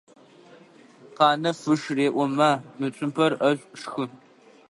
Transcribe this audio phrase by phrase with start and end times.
[1.17, 4.03] Къанэф ыш реӏо: «Ма, мы цумпэр ӏэшӏу, шхы!».